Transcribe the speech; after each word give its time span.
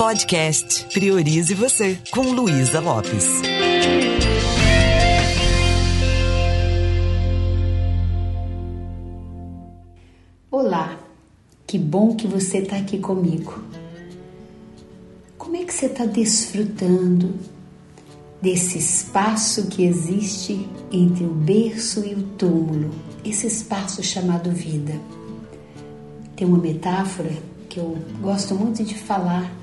Podcast 0.00 0.86
Priorize 0.94 1.52
Você, 1.52 1.98
com 2.10 2.22
Luísa 2.22 2.80
Lopes. 2.80 3.42
Olá, 10.50 10.98
que 11.66 11.78
bom 11.78 12.16
que 12.16 12.26
você 12.26 12.60
está 12.60 12.78
aqui 12.78 12.98
comigo. 12.98 13.62
Como 15.36 15.56
é 15.56 15.64
que 15.66 15.74
você 15.74 15.84
está 15.84 16.06
desfrutando 16.06 17.34
desse 18.40 18.78
espaço 18.78 19.66
que 19.66 19.84
existe 19.84 20.66
entre 20.90 21.24
o 21.24 21.34
berço 21.34 22.06
e 22.06 22.14
o 22.14 22.22
túmulo, 22.38 22.90
esse 23.22 23.46
espaço 23.46 24.02
chamado 24.02 24.50
vida? 24.50 24.98
Tem 26.34 26.46
uma 26.46 26.56
metáfora 26.56 27.36
que 27.68 27.78
eu 27.78 27.98
gosto 28.22 28.54
muito 28.54 28.82
de 28.82 28.94
falar 28.94 29.60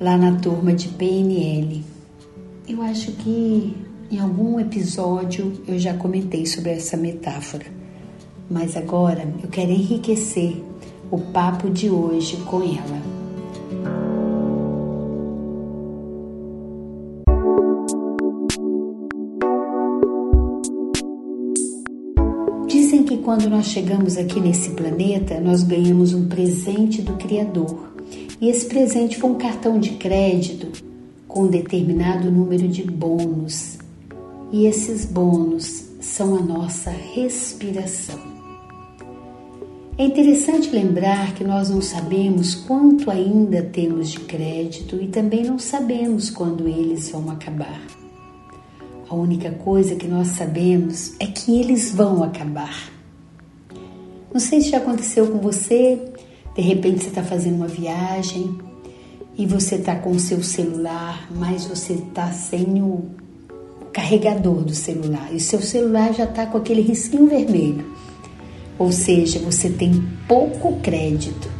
lá 0.00 0.16
na 0.16 0.38
turma 0.38 0.72
de 0.72 0.88
PNL. 0.88 1.82
Eu 2.68 2.82
acho 2.82 3.12
que 3.12 3.74
em 4.10 4.18
algum 4.20 4.60
episódio 4.60 5.52
eu 5.66 5.78
já 5.78 5.94
comentei 5.94 6.46
sobre 6.46 6.70
essa 6.70 6.96
metáfora, 6.96 7.66
mas 8.50 8.76
agora 8.76 9.28
eu 9.42 9.48
quero 9.48 9.70
enriquecer 9.70 10.62
o 11.10 11.18
papo 11.18 11.70
de 11.70 11.90
hoje 11.90 12.36
com 12.38 12.62
ela. 12.62 13.02
Dizem 22.66 23.04
que 23.04 23.18
quando 23.18 23.48
nós 23.48 23.66
chegamos 23.66 24.16
aqui 24.16 24.40
nesse 24.40 24.70
planeta, 24.70 25.40
nós 25.40 25.62
ganhamos 25.62 26.12
um 26.12 26.28
presente 26.28 27.02
do 27.02 27.14
Criador. 27.14 27.95
E 28.40 28.48
esse 28.48 28.66
presente 28.66 29.16
foi 29.18 29.30
um 29.30 29.38
cartão 29.38 29.78
de 29.78 29.90
crédito 29.92 30.84
com 31.26 31.44
um 31.44 31.48
determinado 31.48 32.30
número 32.30 32.68
de 32.68 32.82
bônus. 32.82 33.78
E 34.52 34.66
esses 34.66 35.04
bônus 35.04 35.86
são 36.00 36.36
a 36.36 36.40
nossa 36.40 36.90
respiração. 36.90 38.36
É 39.98 40.04
interessante 40.04 40.68
lembrar 40.68 41.34
que 41.34 41.42
nós 41.42 41.70
não 41.70 41.80
sabemos 41.80 42.54
quanto 42.54 43.10
ainda 43.10 43.62
temos 43.62 44.10
de 44.10 44.20
crédito 44.20 44.96
e 45.00 45.08
também 45.08 45.42
não 45.42 45.58
sabemos 45.58 46.28
quando 46.28 46.68
eles 46.68 47.08
vão 47.08 47.30
acabar. 47.30 47.80
A 49.08 49.14
única 49.14 49.50
coisa 49.52 49.94
que 49.94 50.06
nós 50.06 50.28
sabemos 50.28 51.14
é 51.18 51.26
que 51.26 51.58
eles 51.58 51.94
vão 51.94 52.22
acabar. 52.22 52.90
Não 54.30 54.38
sei 54.38 54.60
se 54.60 54.68
já 54.68 54.76
aconteceu 54.76 55.28
com 55.28 55.38
você, 55.38 55.98
de 56.56 56.62
repente 56.62 57.02
você 57.02 57.08
está 57.08 57.22
fazendo 57.22 57.56
uma 57.56 57.68
viagem 57.68 58.58
e 59.36 59.46
você 59.46 59.76
está 59.76 59.94
com 59.96 60.10
o 60.10 60.18
seu 60.18 60.42
celular, 60.42 61.28
mas 61.30 61.66
você 61.66 61.92
está 61.92 62.32
sem 62.32 62.82
o 62.82 63.04
carregador 63.92 64.64
do 64.64 64.74
celular 64.74 65.28
e 65.32 65.36
o 65.36 65.40
seu 65.40 65.60
celular 65.60 66.14
já 66.14 66.24
está 66.24 66.46
com 66.46 66.58
aquele 66.58 66.80
risquinho 66.80 67.28
vermelho. 67.28 67.84
Ou 68.78 68.92
seja, 68.92 69.38
você 69.38 69.70
tem 69.70 70.02
pouco 70.26 70.80
crédito 70.80 71.56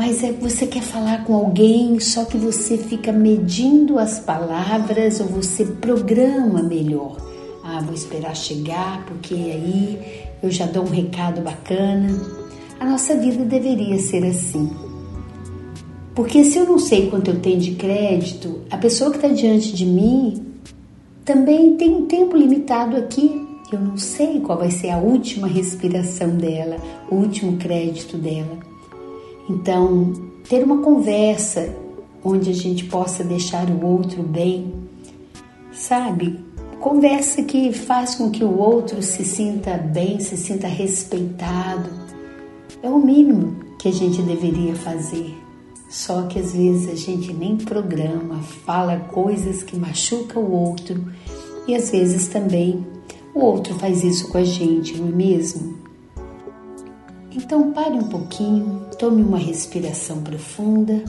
mas 0.00 0.24
é 0.24 0.32
você 0.32 0.66
quer 0.66 0.82
falar 0.82 1.24
com 1.24 1.34
alguém, 1.34 2.00
só 2.00 2.24
que 2.24 2.38
você 2.38 2.78
fica 2.78 3.12
medindo 3.12 3.98
as 3.98 4.18
palavras 4.18 5.20
ou 5.20 5.26
você 5.26 5.66
programa 5.66 6.62
melhor. 6.62 7.18
Ah, 7.62 7.82
vou 7.82 7.92
esperar 7.92 8.34
chegar, 8.34 9.04
porque 9.04 9.34
aí 9.34 10.24
eu 10.42 10.50
já 10.50 10.64
dou 10.64 10.84
um 10.84 10.88
recado 10.88 11.42
bacana. 11.42 12.39
A 12.80 12.86
nossa 12.86 13.14
vida 13.14 13.44
deveria 13.44 13.98
ser 13.98 14.24
assim. 14.24 14.70
Porque 16.14 16.42
se 16.44 16.56
eu 16.56 16.64
não 16.64 16.78
sei 16.78 17.10
quanto 17.10 17.30
eu 17.30 17.38
tenho 17.38 17.60
de 17.60 17.74
crédito, 17.74 18.62
a 18.70 18.78
pessoa 18.78 19.10
que 19.10 19.16
está 19.18 19.28
diante 19.28 19.74
de 19.74 19.84
mim 19.84 20.46
também 21.22 21.76
tem 21.76 21.94
um 21.94 22.06
tempo 22.06 22.34
limitado 22.34 22.96
aqui. 22.96 23.46
Eu 23.70 23.78
não 23.78 23.98
sei 23.98 24.40
qual 24.40 24.58
vai 24.58 24.70
ser 24.70 24.88
a 24.88 24.96
última 24.96 25.46
respiração 25.46 26.30
dela, 26.38 26.78
o 27.10 27.16
último 27.16 27.58
crédito 27.58 28.16
dela. 28.16 28.58
Então, 29.46 30.14
ter 30.48 30.64
uma 30.64 30.78
conversa 30.78 31.68
onde 32.24 32.48
a 32.48 32.54
gente 32.54 32.84
possa 32.86 33.22
deixar 33.22 33.68
o 33.68 33.86
outro 33.86 34.22
bem, 34.22 34.72
sabe? 35.70 36.40
Conversa 36.80 37.42
que 37.42 37.74
faz 37.74 38.14
com 38.14 38.30
que 38.30 38.42
o 38.42 38.58
outro 38.58 39.02
se 39.02 39.22
sinta 39.22 39.76
bem, 39.76 40.18
se 40.18 40.34
sinta 40.38 40.66
respeitado. 40.66 41.99
É 42.82 42.88
o 42.88 42.98
mínimo 42.98 43.56
que 43.78 43.88
a 43.88 43.92
gente 43.92 44.22
deveria 44.22 44.74
fazer. 44.74 45.36
Só 45.90 46.22
que 46.22 46.38
às 46.38 46.52
vezes 46.52 46.88
a 46.88 46.94
gente 46.94 47.32
nem 47.32 47.56
programa, 47.56 48.40
fala 48.64 48.96
coisas 48.96 49.62
que 49.62 49.76
machucam 49.76 50.42
o 50.42 50.52
outro 50.52 51.04
e 51.66 51.74
às 51.74 51.90
vezes 51.90 52.28
também 52.28 52.86
o 53.34 53.40
outro 53.40 53.74
faz 53.74 54.04
isso 54.04 54.28
com 54.28 54.38
a 54.38 54.44
gente, 54.44 54.96
não 54.96 55.08
é 55.08 55.10
mesmo? 55.10 55.78
Então 57.32 57.72
pare 57.72 57.94
um 57.94 58.08
pouquinho, 58.08 58.86
tome 58.98 59.20
uma 59.22 59.38
respiração 59.38 60.22
profunda. 60.22 61.04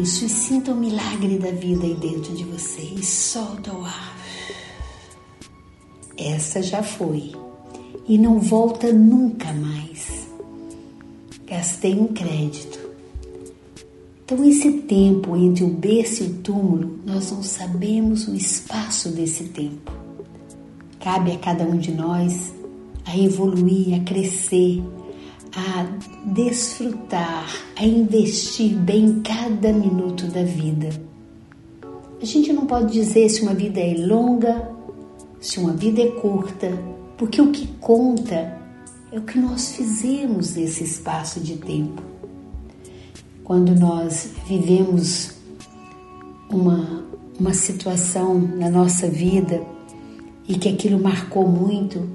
Isso, 0.00 0.24
e 0.24 0.28
sinta 0.28 0.72
o 0.72 0.76
milagre 0.76 1.38
da 1.38 1.50
vida 1.50 1.84
aí 1.84 1.94
dentro 1.94 2.34
de 2.34 2.44
você 2.44 2.82
e 2.82 3.04
solta 3.04 3.72
o 3.72 3.84
ar. 3.84 4.16
Essa 6.16 6.62
já 6.62 6.82
foi 6.82 7.32
e 8.08 8.16
não 8.16 8.38
volta 8.38 8.92
nunca 8.92 9.52
mais. 9.52 10.26
Gastei 11.46 11.94
um 11.94 12.08
crédito. 12.08 12.78
Então, 14.24 14.44
esse 14.44 14.70
tempo 14.82 15.36
entre 15.36 15.64
o 15.64 15.68
berço 15.68 16.22
e 16.22 16.26
o 16.26 16.34
túmulo, 16.36 16.98
nós 17.06 17.30
não 17.30 17.42
sabemos 17.42 18.28
o 18.28 18.34
espaço 18.34 19.10
desse 19.10 19.44
tempo. 19.44 19.92
Cabe 21.00 21.32
a 21.32 21.38
cada 21.38 21.64
um 21.64 21.78
de 21.78 21.92
nós 21.92 22.52
a 23.06 23.16
evoluir, 23.16 23.94
a 23.94 24.04
crescer, 24.04 24.82
a 25.54 25.86
desfrutar, 26.26 27.48
a 27.76 27.84
investir 27.84 28.74
bem 28.76 29.22
cada 29.22 29.72
minuto 29.72 30.26
da 30.26 30.42
vida. 30.42 30.90
A 32.20 32.24
gente 32.24 32.52
não 32.52 32.66
pode 32.66 32.92
dizer 32.92 33.28
se 33.30 33.42
uma 33.42 33.54
vida 33.54 33.80
é 33.80 33.94
longa, 33.94 34.70
se 35.40 35.58
uma 35.58 35.72
vida 35.72 36.02
é 36.02 36.08
curta, 36.08 36.97
porque 37.18 37.42
o 37.42 37.50
que 37.50 37.66
conta 37.80 38.56
é 39.10 39.18
o 39.18 39.22
que 39.22 39.38
nós 39.38 39.72
fizemos 39.72 40.54
nesse 40.54 40.84
espaço 40.84 41.40
de 41.40 41.56
tempo. 41.56 42.00
Quando 43.42 43.74
nós 43.74 44.30
vivemos 44.46 45.32
uma, 46.48 47.04
uma 47.38 47.52
situação 47.52 48.38
na 48.38 48.70
nossa 48.70 49.08
vida 49.08 49.60
e 50.46 50.54
que 50.56 50.68
aquilo 50.68 51.02
marcou 51.02 51.48
muito, 51.48 52.08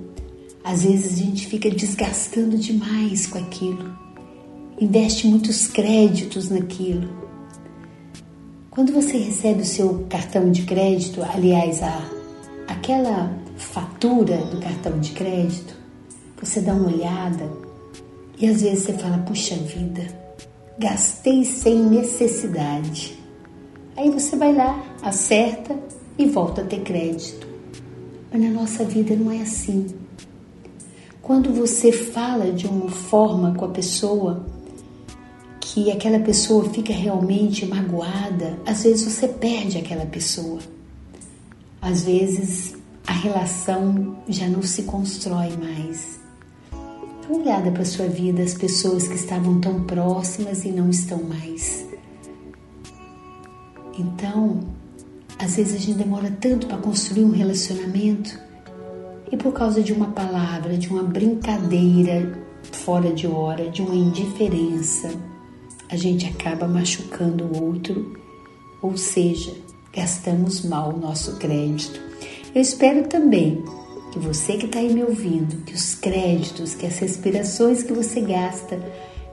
às 0.63 0.83
vezes 0.83 1.19
a 1.19 1.23
gente 1.23 1.47
fica 1.47 1.69
desgastando 1.69 2.57
demais 2.57 3.27
com 3.27 3.39
aquilo, 3.39 3.93
investe 4.79 5.27
muitos 5.27 5.67
créditos 5.67 6.49
naquilo. 6.49 7.09
Quando 8.71 8.93
você 8.93 9.17
recebe 9.17 9.63
o 9.63 9.65
seu 9.65 10.05
cartão 10.09 10.49
de 10.49 10.63
crédito, 10.63 11.21
aliás, 11.21 11.83
a, 11.83 12.09
aquela 12.67 13.42
fatura 13.57 14.37
do 14.37 14.59
cartão 14.59 14.99
de 14.99 15.11
crédito, 15.11 15.75
você 16.41 16.59
dá 16.59 16.73
uma 16.73 16.87
olhada 16.87 17.49
e 18.37 18.47
às 18.47 18.61
vezes 18.61 18.83
você 18.83 18.93
fala: 18.93 19.19
puxa 19.19 19.55
vida, 19.55 20.07
gastei 20.77 21.45
sem 21.45 21.77
necessidade. 21.77 23.17
Aí 23.95 24.09
você 24.09 24.35
vai 24.35 24.53
lá, 24.53 24.83
acerta 25.01 25.77
e 26.17 26.25
volta 26.25 26.61
a 26.61 26.65
ter 26.65 26.81
crédito. 26.81 27.47
Mas 28.31 28.41
na 28.41 28.49
nossa 28.49 28.83
vida 28.83 29.15
não 29.15 29.31
é 29.31 29.41
assim. 29.41 29.87
Quando 31.21 31.53
você 31.53 31.91
fala 31.91 32.51
de 32.51 32.67
uma 32.67 32.89
forma 32.89 33.53
com 33.53 33.65
a 33.65 33.69
pessoa 33.69 34.45
que 35.61 35.89
aquela 35.89 36.19
pessoa 36.19 36.69
fica 36.69 36.91
realmente 36.91 37.65
magoada, 37.65 38.59
às 38.65 38.83
vezes 38.83 39.09
você 39.09 39.27
perde 39.27 39.77
aquela 39.77 40.05
pessoa. 40.05 40.59
Às 41.81 42.03
vezes 42.03 42.75
a 43.07 43.13
relação 43.13 44.17
já 44.27 44.47
não 44.47 44.61
se 44.61 44.83
constrói 44.83 45.55
mais. 45.57 46.19
Dá 46.71 47.27
uma 47.29 47.39
olhada 47.39 47.71
para 47.71 47.81
a 47.81 47.85
sua 47.85 48.07
vida, 48.07 48.43
as 48.43 48.53
pessoas 48.53 49.07
que 49.07 49.15
estavam 49.15 49.59
tão 49.59 49.83
próximas 49.83 50.63
e 50.65 50.71
não 50.71 50.89
estão 50.89 51.21
mais. 51.23 51.85
Então, 53.97 54.59
às 55.37 55.55
vezes 55.55 55.75
a 55.75 55.77
gente 55.77 55.97
demora 55.97 56.31
tanto 56.39 56.67
para 56.67 56.77
construir 56.77 57.23
um 57.23 57.31
relacionamento 57.31 58.39
e 59.31 59.37
por 59.37 59.51
causa 59.51 59.81
de 59.81 59.91
uma 59.93 60.07
palavra, 60.11 60.77
de 60.77 60.89
uma 60.89 61.03
brincadeira 61.03 62.41
fora 62.71 63.11
de 63.13 63.27
hora, 63.27 63.69
de 63.69 63.81
uma 63.81 63.95
indiferença, 63.95 65.11
a 65.89 65.95
gente 65.95 66.25
acaba 66.25 66.67
machucando 66.67 67.45
o 67.45 67.63
outro, 67.63 68.19
ou 68.81 68.97
seja, 68.97 69.53
gastamos 69.93 70.63
mal 70.65 70.93
o 70.93 70.99
nosso 70.99 71.37
crédito. 71.37 72.12
Eu 72.53 72.61
espero 72.61 73.07
também 73.07 73.63
que 74.11 74.19
você 74.19 74.57
que 74.57 74.67
está 74.67 74.77
aí 74.77 74.93
me 74.93 75.03
ouvindo, 75.03 75.63
que 75.65 75.73
os 75.73 75.95
créditos, 75.95 76.75
que 76.75 76.85
as 76.85 76.99
respirações 76.99 77.81
que 77.81 77.91
você 77.91 78.21
gasta 78.21 78.79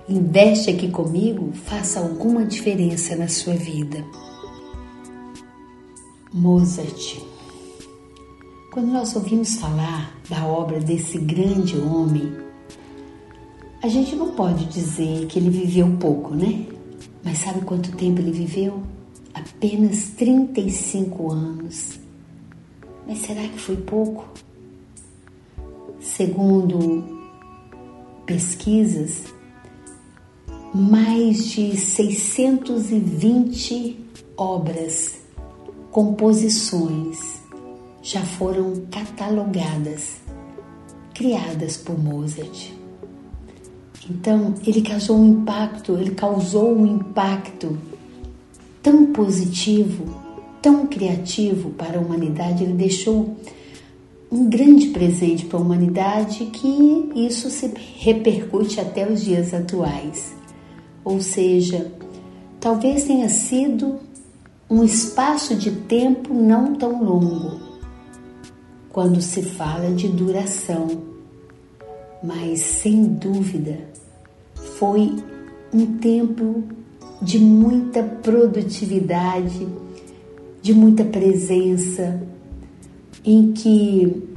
investe 0.08 0.70
aqui 0.70 0.90
comigo 0.90 1.52
faça 1.52 2.00
alguma 2.00 2.46
diferença 2.46 3.14
na 3.14 3.28
sua 3.28 3.52
vida. 3.52 4.02
Mozart. 6.32 7.20
Quando 8.72 8.90
nós 8.90 9.14
ouvimos 9.14 9.56
falar 9.56 10.18
da 10.26 10.46
obra 10.46 10.80
desse 10.80 11.18
grande 11.18 11.76
homem, 11.76 12.32
a 13.82 13.88
gente 13.88 14.16
não 14.16 14.32
pode 14.32 14.64
dizer 14.64 15.26
que 15.26 15.38
ele 15.38 15.50
viveu 15.50 15.94
pouco, 15.98 16.34
né? 16.34 16.66
Mas 17.22 17.38
sabe 17.38 17.60
quanto 17.66 17.94
tempo 17.96 18.20
ele 18.20 18.32
viveu? 18.32 18.82
Apenas 19.34 20.04
35 20.16 21.30
anos. 21.30 21.99
Mas 23.06 23.18
será 23.18 23.42
que 23.42 23.58
foi 23.58 23.76
pouco? 23.76 24.26
Segundo 26.00 27.20
pesquisas, 28.24 29.24
mais 30.74 31.48
de 31.48 31.76
620 31.76 33.98
obras, 34.36 35.20
composições 35.90 37.40
já 38.02 38.22
foram 38.22 38.82
catalogadas, 38.90 40.16
criadas 41.12 41.76
por 41.76 41.98
Mozart. 41.98 42.72
Então, 44.08 44.54
ele 44.66 44.80
causou 44.82 45.18
um 45.18 45.26
impacto, 45.26 45.92
ele 45.92 46.12
causou 46.12 46.74
um 46.74 46.86
impacto 46.86 47.78
tão 48.82 49.12
positivo, 49.12 50.29
tão 50.62 50.86
criativo 50.86 51.70
para 51.70 51.98
a 51.98 52.00
humanidade, 52.00 52.64
ele 52.64 52.74
deixou 52.74 53.36
um 54.30 54.48
grande 54.48 54.88
presente 54.88 55.46
para 55.46 55.58
a 55.58 55.62
humanidade 55.62 56.46
que 56.46 57.10
isso 57.16 57.50
se 57.50 57.72
repercute 57.98 58.80
até 58.80 59.10
os 59.10 59.22
dias 59.22 59.52
atuais. 59.52 60.34
Ou 61.04 61.20
seja, 61.20 61.92
talvez 62.60 63.04
tenha 63.04 63.28
sido 63.28 63.98
um 64.68 64.84
espaço 64.84 65.56
de 65.56 65.72
tempo 65.72 66.32
não 66.32 66.74
tão 66.76 67.02
longo, 67.02 67.58
quando 68.92 69.20
se 69.20 69.42
fala 69.42 69.90
de 69.90 70.08
duração, 70.08 70.88
mas 72.22 72.60
sem 72.60 73.04
dúvida 73.04 73.78
foi 74.54 75.16
um 75.72 75.98
tempo 75.98 76.62
de 77.20 77.38
muita 77.38 78.02
produtividade, 78.02 79.66
de 80.62 80.74
muita 80.74 81.04
presença, 81.04 82.20
em 83.24 83.52
que 83.52 84.30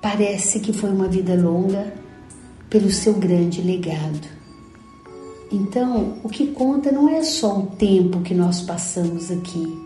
parece 0.00 0.60
que 0.60 0.72
foi 0.72 0.90
uma 0.90 1.08
vida 1.08 1.34
longa 1.34 1.92
pelo 2.70 2.90
seu 2.90 3.14
grande 3.14 3.60
legado. 3.60 4.36
Então, 5.50 6.18
o 6.24 6.28
que 6.28 6.48
conta 6.48 6.90
não 6.90 7.08
é 7.08 7.22
só 7.22 7.60
o 7.60 7.66
tempo 7.66 8.20
que 8.20 8.34
nós 8.34 8.60
passamos 8.60 9.30
aqui, 9.30 9.78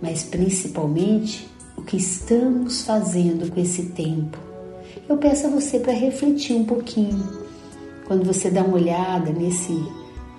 mas 0.00 0.22
principalmente 0.22 1.48
o 1.76 1.82
que 1.82 1.96
estamos 1.96 2.82
fazendo 2.82 3.50
com 3.50 3.60
esse 3.60 3.86
tempo. 3.90 4.38
Eu 5.08 5.18
peço 5.18 5.46
a 5.46 5.50
você 5.50 5.78
para 5.78 5.92
refletir 5.92 6.56
um 6.56 6.64
pouquinho. 6.64 7.22
Quando 8.06 8.24
você 8.24 8.50
dá 8.50 8.62
uma 8.62 8.76
olhada 8.76 9.30
nesse, 9.32 9.78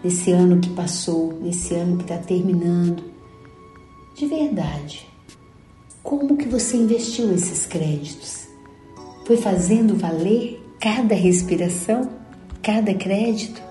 nesse 0.04 0.32
ano 0.32 0.60
que 0.60 0.70
passou, 0.70 1.40
nesse 1.42 1.76
ano 1.76 1.98
que 1.98 2.04
está 2.04 2.18
terminando, 2.18 3.04
de 4.18 4.26
verdade, 4.26 5.08
como 6.02 6.38
que 6.38 6.48
você 6.48 6.76
investiu 6.76 7.32
esses 7.36 7.68
créditos? 7.68 8.48
Foi 9.28 9.38
fazendo 9.38 9.96
valer 9.96 10.60
cada 10.80 11.14
respiração, 11.14 12.10
cada 12.64 12.96
crédito? 12.96 13.62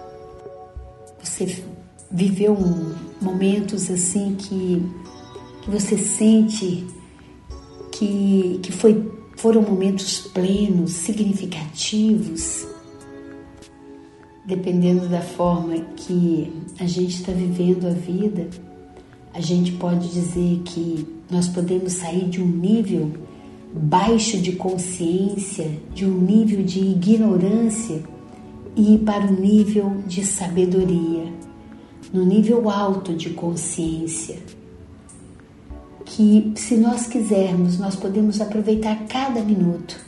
Você 1.21 1.65
viveu 2.13 2.53
um, 2.53 2.95
momentos 3.21 3.91
assim 3.91 4.37
que, 4.37 4.87
que 5.63 5.71
você 5.71 5.99
sente 5.99 6.87
que, 7.91 8.61
que 8.63 8.71
foi, 8.71 9.05
foram 9.37 9.63
momentos 9.63 10.29
plenos, 10.29 10.93
significativos, 10.93 12.69
dependendo 14.45 15.09
da 15.09 15.23
forma 15.23 15.75
que 15.97 16.53
a 16.79 16.87
gente 16.87 17.17
está 17.17 17.33
vivendo 17.33 17.89
a 17.89 17.91
vida, 17.91 18.49
a 19.37 19.41
gente 19.41 19.73
pode 19.73 20.09
dizer 20.09 20.63
que 20.65 21.07
nós 21.31 21.47
podemos 21.47 21.93
sair 21.93 22.27
de 22.27 22.43
um 22.43 22.47
nível 22.47 23.13
baixo 23.71 24.39
de 24.39 24.53
consciência, 24.53 25.71
de 25.95 26.07
um 26.07 26.19
nível 26.19 26.63
de 26.63 26.81
ignorância 26.81 28.03
e 28.75 28.95
ir 28.95 28.99
para 29.01 29.27
o 29.27 29.39
nível 29.39 29.99
de 30.07 30.25
sabedoria, 30.25 31.31
no 32.11 32.25
nível 32.25 32.71
alto 32.71 33.13
de 33.13 33.31
consciência. 33.31 34.39
Que, 36.07 36.53
se 36.57 36.79
nós 36.79 37.07
quisermos, 37.07 37.79
nós 37.79 37.95
podemos 37.95 38.41
aproveitar 38.41 39.07
cada 39.07 39.43
minuto 39.43 40.01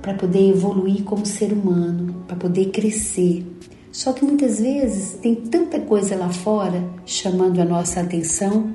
para 0.00 0.14
poder 0.14 0.48
evoluir 0.48 1.02
como 1.02 1.26
ser 1.26 1.52
humano, 1.52 2.22
para 2.28 2.36
poder 2.36 2.66
crescer. 2.66 3.44
Só 3.92 4.12
que 4.12 4.24
muitas 4.24 4.60
vezes 4.60 5.18
tem 5.20 5.34
tanta 5.34 5.80
coisa 5.80 6.14
lá 6.16 6.30
fora 6.30 6.88
chamando 7.04 7.60
a 7.60 7.64
nossa 7.64 8.00
atenção 8.00 8.72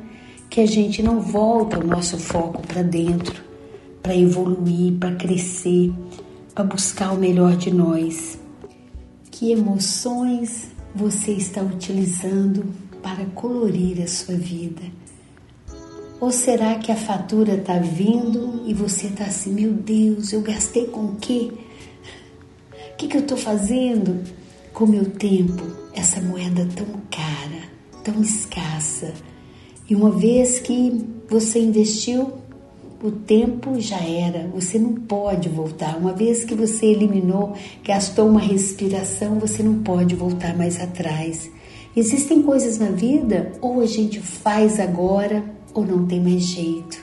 que 0.50 0.60
a 0.60 0.66
gente 0.66 1.02
não 1.02 1.22
volta 1.22 1.80
o 1.80 1.88
nosso 1.88 2.18
foco 2.18 2.62
para 2.68 2.82
dentro, 2.82 3.44
para 4.02 4.16
evoluir, 4.16 4.94
para 5.00 5.16
crescer, 5.16 5.94
para 6.54 6.66
buscar 6.66 7.14
o 7.14 7.18
melhor 7.18 7.56
de 7.56 7.74
nós. 7.74 8.38
Que 9.32 9.52
emoções 9.52 10.72
você 10.94 11.32
está 11.32 11.62
utilizando 11.62 12.66
para 13.02 13.26
colorir 13.28 14.02
a 14.02 14.08
sua 14.08 14.36
vida? 14.36 14.82
Ou 16.20 16.32
será 16.32 16.76
que 16.76 16.92
a 16.92 16.96
fatura 16.96 17.56
está 17.56 17.78
vindo 17.78 18.64
e 18.66 18.74
você 18.74 19.08
está 19.08 19.26
assim, 19.26 19.52
meu 19.54 19.74
Deus, 19.74 20.32
eu 20.32 20.42
gastei 20.42 20.86
com 20.88 21.06
o 21.06 21.16
quê? 21.16 21.52
O 22.94 22.98
que, 22.98 23.08
que 23.08 23.18
eu 23.18 23.22
estou 23.22 23.38
fazendo 23.38 24.24
com 24.75 24.86
meu 24.86 25.06
tempo? 25.06 25.63
Essa 25.94 26.19
moeda 26.19 26.68
tão 26.75 26.86
cara, 27.10 27.63
tão 28.04 28.22
escassa. 28.22 29.13
E 29.89 29.95
uma 29.95 30.12
vez 30.12 30.60
que 30.60 31.01
você 31.30 31.60
investiu, 31.60 32.33
o 33.01 33.10
tempo 33.10 33.80
já 33.80 34.00
era, 34.00 34.50
você 34.54 34.77
não 34.77 34.94
pode 34.94 35.48
voltar. 35.48 35.98
Uma 35.98 36.12
vez 36.12 36.44
que 36.44 36.54
você 36.54 36.88
eliminou, 36.88 37.54
gastou 37.86 38.27
uma 38.27 38.42
respiração, 38.42 39.39
você 39.39 39.63
não 39.63 39.75
pode 39.81 40.13
voltar 40.13 40.56
mais 40.57 40.81
atrás. 40.81 41.50
Existem 41.96 42.41
coisas 42.41 42.77
na 42.77 42.89
vida, 42.89 43.53
ou 43.62 43.79
a 43.79 43.86
gente 43.86 44.20
faz 44.20 44.77
agora, 44.77 45.41
ou 45.74 45.86
não 45.86 46.05
tem 46.05 46.20
mais 46.20 46.44
jeito. 46.44 47.01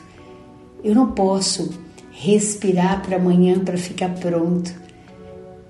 Eu 0.85 0.95
não 0.95 1.13
posso 1.13 1.71
respirar 2.11 3.03
para 3.03 3.17
amanhã 3.17 3.59
para 3.61 3.79
ficar 3.79 4.11
pronto. 4.11 4.71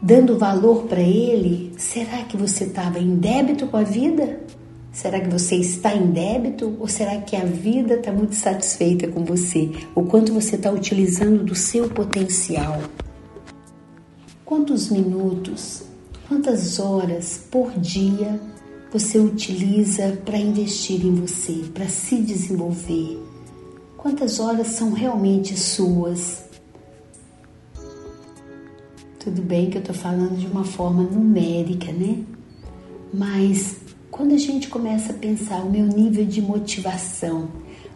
dando 0.00 0.38
valor 0.38 0.84
para 0.84 1.00
ele, 1.00 1.72
será 1.76 2.22
que 2.22 2.36
você 2.36 2.64
estava 2.64 3.00
em 3.00 3.16
débito 3.16 3.66
com 3.66 3.76
a 3.76 3.82
vida? 3.82 4.40
Será 4.92 5.20
que 5.20 5.28
você 5.28 5.56
está 5.56 5.94
em 5.94 6.12
débito 6.12 6.76
ou 6.78 6.86
será 6.86 7.20
que 7.20 7.34
a 7.34 7.44
vida 7.44 7.94
está 7.94 8.12
muito 8.12 8.36
satisfeita 8.36 9.08
com 9.08 9.24
você? 9.24 9.70
O 9.94 10.04
quanto 10.04 10.32
você 10.32 10.54
está 10.54 10.70
utilizando 10.70 11.42
do 11.44 11.54
seu 11.54 11.88
potencial? 11.88 12.80
Quantos 14.44 14.88
minutos, 14.90 15.82
quantas 16.28 16.78
horas 16.78 17.46
por 17.50 17.72
dia 17.72 18.38
você 18.92 19.18
utiliza 19.18 20.20
para 20.24 20.36
investir 20.38 21.04
em 21.04 21.14
você, 21.14 21.64
para 21.72 21.88
se 21.88 22.16
desenvolver, 22.16 23.18
Quantas 24.02 24.40
horas 24.40 24.66
são 24.66 24.92
realmente 24.92 25.56
suas? 25.56 26.42
Tudo 29.20 29.40
bem 29.40 29.70
que 29.70 29.78
eu 29.78 29.80
estou 29.80 29.94
falando 29.94 30.36
de 30.36 30.44
uma 30.48 30.64
forma 30.64 31.04
numérica, 31.04 31.92
né? 31.92 32.18
Mas 33.14 33.76
Quando 34.12 34.34
a 34.34 34.38
gente 34.38 34.68
começa 34.68 35.12
a 35.12 35.16
pensar 35.16 35.64
o 35.64 35.70
meu 35.70 35.86
nível 35.86 36.26
de 36.26 36.42
motivação, 36.42 37.48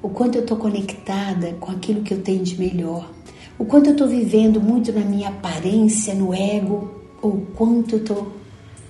o 0.02 0.08
quanto 0.08 0.36
eu 0.36 0.40
estou 0.40 0.56
conectada 0.56 1.52
com 1.60 1.70
aquilo 1.70 2.02
que 2.02 2.14
eu 2.14 2.22
tenho 2.22 2.42
de 2.42 2.58
melhor, 2.58 3.12
o 3.58 3.66
quanto 3.66 3.88
eu 3.88 3.92
estou 3.92 4.08
vivendo 4.08 4.58
muito 4.58 4.90
na 4.92 5.02
minha 5.04 5.28
aparência, 5.28 6.14
no 6.14 6.32
ego, 6.32 6.90
ou 7.20 7.46
quanto 7.54 7.96
eu 7.96 7.98
estou 7.98 8.32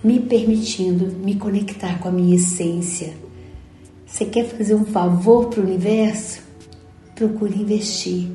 me 0.06 0.20
permitindo 0.20 1.06
me 1.16 1.34
conectar 1.34 1.98
com 1.98 2.06
a 2.06 2.12
minha 2.12 2.36
essência. 2.36 3.12
Você 4.06 4.24
quer 4.24 4.44
fazer 4.44 4.76
um 4.76 4.84
favor 4.84 5.46
para 5.46 5.60
o 5.60 5.64
universo? 5.64 6.42
Procure 7.16 7.60
investir 7.60 8.30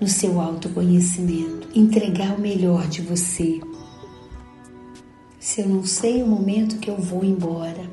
no 0.00 0.08
seu 0.08 0.40
autoconhecimento, 0.40 1.68
entregar 1.76 2.36
o 2.36 2.40
melhor 2.40 2.88
de 2.88 3.02
você. 3.02 3.60
Se 5.38 5.60
eu 5.60 5.68
não 5.68 5.84
sei 5.86 6.24
o 6.24 6.26
momento 6.26 6.80
que 6.80 6.90
eu 6.90 6.96
vou 6.96 7.24
embora, 7.24 7.88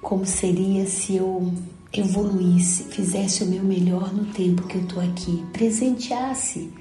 como 0.00 0.24
seria 0.24 0.86
se 0.86 1.16
eu 1.16 1.52
evoluísse, 1.92 2.84
fizesse 2.84 3.44
o 3.44 3.46
meu 3.46 3.62
melhor 3.62 4.14
no 4.14 4.24
tempo 4.32 4.66
que 4.66 4.76
eu 4.76 4.82
estou 4.82 5.02
aqui, 5.02 5.44
presenteasse 5.52 6.72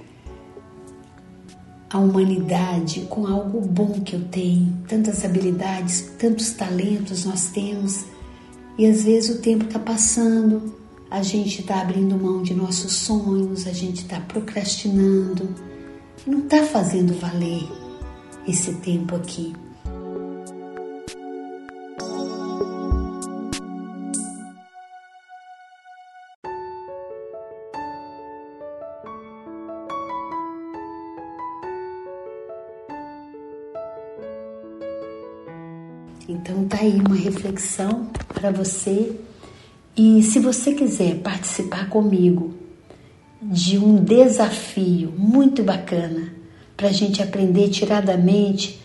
a 1.96 1.98
humanidade 1.98 3.08
com 3.10 3.26
algo 3.26 3.62
bom 3.62 4.02
que 4.02 4.18
eu 4.18 4.26
tenho, 4.26 4.78
tantas 4.86 5.24
habilidades, 5.24 6.02
tantos 6.20 6.50
talentos 6.50 7.24
nós 7.24 7.52
temos, 7.52 8.04
e 8.78 8.86
às 8.86 9.04
vezes 9.04 9.38
o 9.38 9.42
tempo 9.42 9.64
está 9.64 9.80
passando, 9.80 10.76
a 11.10 11.24
gente 11.24 11.62
está 11.62 11.80
abrindo 11.80 12.22
mão 12.22 12.44
de 12.44 12.54
nossos 12.54 12.92
sonhos, 12.92 13.66
a 13.66 13.72
gente 13.72 14.02
está 14.02 14.20
procrastinando, 14.20 15.56
não 16.28 16.40
está 16.40 16.64
fazendo 16.64 17.18
valer 17.18 17.66
esse 18.46 18.74
tempo 18.74 19.16
aqui. 19.16 19.54
Então 36.28 36.66
tá 36.66 36.80
aí 36.82 37.00
uma 37.00 37.16
reflexão 37.16 38.10
para 38.34 38.52
você. 38.52 39.16
E 39.96 40.22
se 40.24 40.40
você 40.40 40.74
quiser 40.74 41.20
participar 41.20 41.90
comigo 41.90 42.54
de 43.42 43.78
um 43.78 44.04
desafio 44.04 45.14
muito 45.18 45.64
bacana 45.64 46.34
para 46.76 46.90
a 46.90 46.92
gente 46.92 47.22
aprender 47.22 47.70
tiradamente 47.70 48.82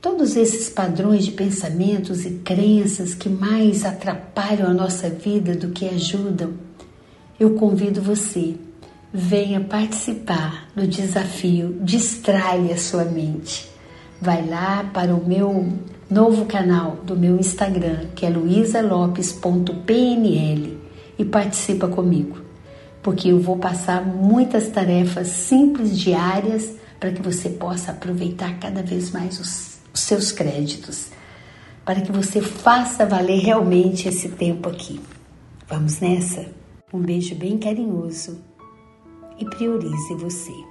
todos 0.00 0.36
esses 0.36 0.68
padrões 0.68 1.26
de 1.26 1.32
pensamentos 1.32 2.24
e 2.24 2.30
crenças 2.38 3.14
que 3.14 3.28
mais 3.28 3.84
atrapalham 3.84 4.68
a 4.68 4.74
nossa 4.74 5.10
vida 5.10 5.54
do 5.54 5.70
que 5.70 5.86
ajudam, 5.86 6.54
eu 7.38 7.54
convido 7.54 8.00
você. 8.00 8.54
Venha 9.12 9.60
participar 9.60 10.68
do 10.74 10.86
desafio 10.86 11.78
Distrai 11.82 12.72
a 12.72 12.78
sua 12.78 13.04
mente. 13.04 13.69
Vai 14.20 14.46
lá 14.46 14.84
para 14.92 15.14
o 15.14 15.26
meu 15.26 15.72
novo 16.10 16.44
canal 16.44 16.96
do 17.04 17.16
meu 17.16 17.38
Instagram, 17.38 18.08
que 18.14 18.26
é 18.26 18.28
luisalopes.pnl 18.28 20.76
e 21.18 21.24
participa 21.24 21.88
comigo, 21.88 22.36
porque 23.02 23.28
eu 23.28 23.40
vou 23.40 23.56
passar 23.56 24.04
muitas 24.04 24.68
tarefas 24.68 25.28
simples 25.28 25.98
diárias 25.98 26.74
para 26.98 27.12
que 27.12 27.22
você 27.22 27.48
possa 27.48 27.92
aproveitar 27.92 28.58
cada 28.58 28.82
vez 28.82 29.10
mais 29.10 29.40
os, 29.40 29.78
os 29.94 30.00
seus 30.00 30.32
créditos, 30.32 31.08
para 31.82 32.02
que 32.02 32.12
você 32.12 32.42
faça 32.42 33.06
valer 33.06 33.40
realmente 33.40 34.06
esse 34.06 34.28
tempo 34.28 34.68
aqui. 34.68 35.00
Vamos 35.66 35.98
nessa? 35.98 36.46
Um 36.92 37.00
beijo 37.00 37.34
bem 37.36 37.56
carinhoso 37.56 38.38
e 39.38 39.46
priorize 39.46 40.14
você. 40.16 40.69